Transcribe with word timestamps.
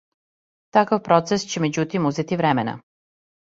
Такав 0.77 1.01
процес 1.09 1.47
ће 1.53 1.63
међутим 1.67 2.11
узети 2.13 2.41
времена. 2.43 2.79